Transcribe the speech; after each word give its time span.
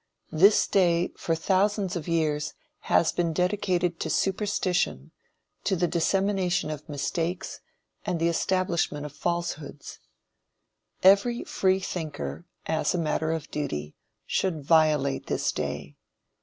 This 0.31 0.65
day, 0.65 1.11
for 1.15 1.35
thousands 1.35 1.95
of 1.95 2.07
years, 2.07 2.55
has 2.89 3.11
been 3.11 3.33
dedicated 3.33 3.99
to 3.99 4.09
superstition, 4.09 5.11
to 5.63 5.75
the 5.75 5.87
dissemination 5.87 6.71
of 6.71 6.89
mistakes, 6.89 7.59
and 8.03 8.19
the 8.19 8.27
establishment 8.27 9.05
of 9.05 9.13
falsehoods. 9.13 9.99
Every 11.03 11.43
Freethinker, 11.43 12.45
as 12.65 12.95
a 12.95 12.97
matter 12.97 13.31
of 13.31 13.51
duty, 13.51 13.93
should 14.25 14.63
violate 14.63 15.27
this 15.27 15.51
day. 15.51 15.97